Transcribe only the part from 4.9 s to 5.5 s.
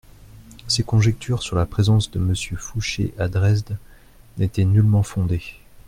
fondées.